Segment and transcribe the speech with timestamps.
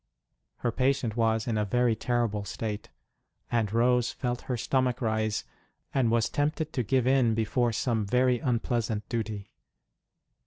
[0.55, 2.89] Her patient was in a very terrible state,
[3.51, 5.43] and Rose felt her stomach rise,
[5.93, 9.51] and was tempted to give in, before some very unpleasant duty.